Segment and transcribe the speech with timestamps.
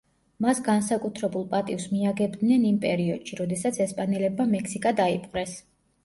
[0.43, 5.55] მას განსაკუთრებულ პატივს მიაგებდნენ იმ პერიოდში, როდესაც ესპანელებმა მექსიკა დაიპყრეს.